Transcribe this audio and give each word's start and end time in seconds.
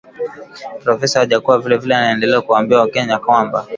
Profesa 0.83 1.19
Wajackoya 1.19 1.59
vile 1.59 1.77
vile 1.77 1.95
anaendelea 1.95 2.41
kuwaambia 2.41 2.79
wakenya 2.79 3.19
kwamba 3.19 3.67